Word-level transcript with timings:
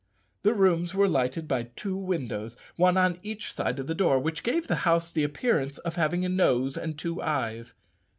The 0.41 0.55
rooms 0.55 0.95
were 0.95 1.07
lighted 1.07 1.47
by 1.47 1.61
two 1.75 1.95
windows, 1.95 2.57
one 2.75 2.97
on 2.97 3.19
each 3.21 3.53
side 3.53 3.77
of 3.77 3.85
the 3.85 3.93
door, 3.93 4.17
which 4.17 4.41
gave 4.41 4.63
to 4.63 4.69
the 4.69 4.75
house 4.77 5.11
the 5.11 5.23
appearance 5.23 5.77
of 5.77 5.95
having 5.95 6.25
a 6.25 6.27
nose 6.29 6.75
and 6.75 6.97
two 6.97 7.21
eyes. 7.21 7.75